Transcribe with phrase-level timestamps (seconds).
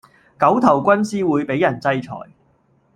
[0.35, 2.15] 狗頭軍師會比人制裁